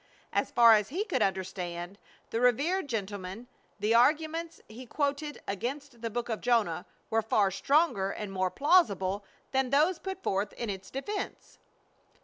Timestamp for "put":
9.99-10.23